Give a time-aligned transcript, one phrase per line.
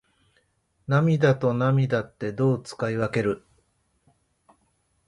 [0.87, 3.45] 涙と泪ってどう使い分ける？